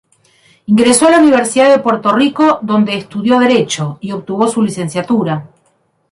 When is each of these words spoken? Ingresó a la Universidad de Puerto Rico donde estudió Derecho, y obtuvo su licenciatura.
Ingresó 0.65 1.05
a 1.07 1.11
la 1.11 1.19
Universidad 1.19 1.69
de 1.69 1.77
Puerto 1.77 2.11
Rico 2.11 2.57
donde 2.63 2.95
estudió 2.97 3.37
Derecho, 3.37 3.99
y 4.01 4.13
obtuvo 4.13 4.47
su 4.47 4.63
licenciatura. 4.63 5.47